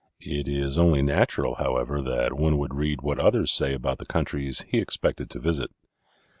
It 0.25 0.47
is 0.47 0.79
only 0.79 1.03
natural, 1.03 1.53
however, 1.59 2.01
that 2.01 2.33
one 2.33 2.57
would 2.57 2.73
read 2.73 3.03
what 3.03 3.19
others 3.19 3.51
say 3.51 3.75
about 3.75 3.99
the 3.99 4.07
countries 4.07 4.65
he 4.67 4.79
expected 4.79 5.29
to 5.29 5.39
visit. 5.39 5.69